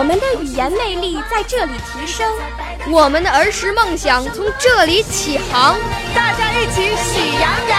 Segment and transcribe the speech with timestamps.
[0.00, 2.26] 我们的语言魅力在这里提升，
[2.90, 5.78] 我们的儿时梦想从这里起航。
[6.14, 7.78] 大家一起喜羊羊。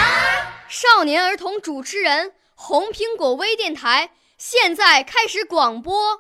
[0.69, 6.19] 少年儿童主持人，红苹果微电台现在开始广播。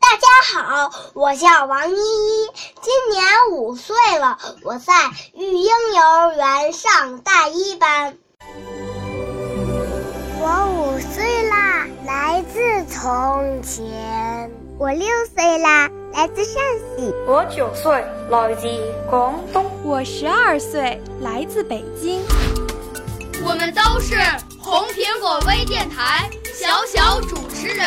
[0.00, 2.48] 大家好，我叫王依依，
[2.80, 4.94] 今年五岁了，我在
[5.34, 8.16] 育英幼儿园上大一班。
[10.38, 14.50] 我五岁啦，来自从前。
[14.78, 16.62] 我六岁啦，来自陕
[16.96, 17.12] 西。
[17.26, 18.68] 我九岁，来自
[19.08, 19.64] 广东。
[19.82, 22.22] 我十二岁，来自北京。
[23.44, 24.14] 我们都是
[24.60, 27.86] 红苹果微电台小小主持人。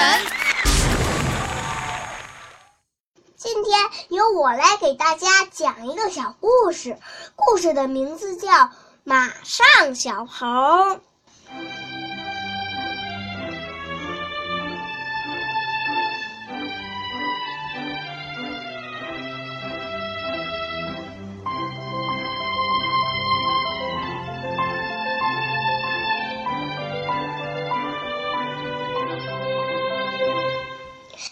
[3.38, 3.80] 今天
[4.10, 6.98] 由我来给大家讲一个小故事，
[7.36, 8.50] 故事的名字叫
[9.04, 10.46] 《马上小猴》。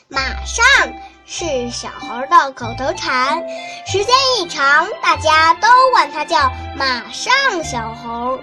[0.09, 0.63] 马上
[1.29, 3.43] 是小猴的口头禅，
[3.85, 8.39] 时间一长，大家都管它叫马上小猴。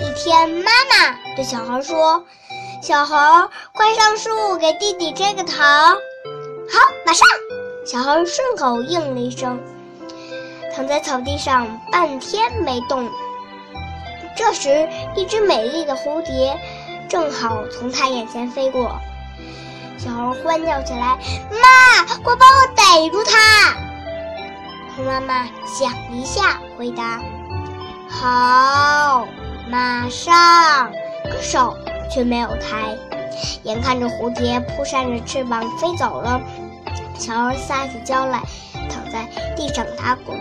[0.00, 2.24] 一天，妈妈对小猴说
[2.80, 3.16] ：“小猴，
[3.72, 5.56] 快上树给弟弟摘个桃。”
[6.70, 7.26] 好，马上。
[7.84, 9.58] 小猴顺口应了一声，
[10.76, 13.10] 躺在草地上半天没动。
[14.36, 16.56] 这时，一只美丽的蝴蝶
[17.08, 18.96] 正好从他眼前飞过。
[19.98, 21.18] 小猴欢叫起来
[21.50, 23.74] ：“妈，快帮我逮住它！”
[24.96, 27.20] 猴妈妈想一下，回答
[28.08, 29.26] ：“好，
[29.68, 30.90] 马上。”
[31.30, 31.76] 可手
[32.10, 32.96] 却没有抬。
[33.64, 36.40] 眼看着蝴蝶扑扇着翅膀飞走了，
[37.18, 38.40] 小猴撒起娇来，
[38.88, 40.38] 躺在地上打滚。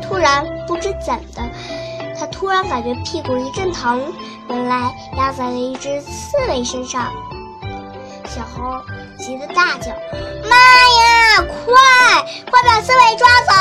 [0.00, 1.42] 突然，不知怎的，
[2.18, 4.00] 他突然感觉屁股一阵疼，
[4.48, 7.12] 原来压在了一只刺猬身上。
[8.26, 8.82] 小猴
[9.18, 9.92] 急得大叫
[10.50, 11.72] ：“妈呀，快
[12.50, 13.52] 快把刺猬抓走！”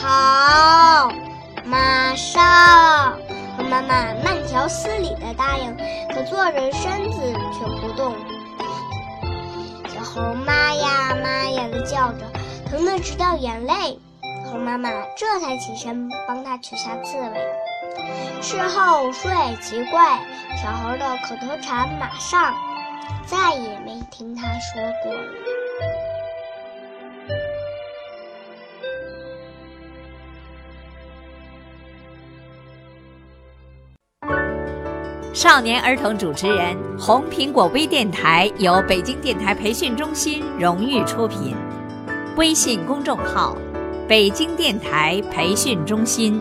[0.00, 1.10] 好，
[1.64, 3.18] 马上。
[3.56, 5.74] 猴妈妈慢条斯理地答应，
[6.14, 7.18] 可坐着身子
[7.52, 8.14] 却不动。
[9.88, 12.18] 小猴妈呀妈呀地叫着，
[12.70, 13.98] 疼得直掉眼泪。
[14.44, 17.65] 猴妈妈这才起身帮他取下刺猬。
[18.42, 20.20] 事后说也奇怪，
[20.56, 22.54] 小猴的口头禅“马上”，
[23.26, 25.22] 再也没听他说过了。
[35.32, 41.54] 少年儿童主持人，红苹果微电台由北京电台培训中心荣誉出品，
[42.36, 43.56] 微信公众号：
[44.08, 46.40] 北京电台培训中心。